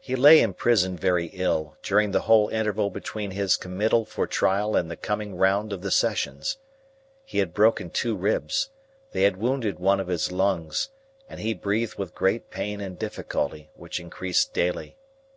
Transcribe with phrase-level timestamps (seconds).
[0.00, 4.74] He lay in prison very ill, during the whole interval between his committal for trial
[4.74, 6.58] and the coming round of the Sessions.
[7.24, 8.70] He had broken two ribs,
[9.12, 10.88] they had wounded one of his lungs,
[11.28, 14.96] and he breathed with great pain and difficulty, which increased daily.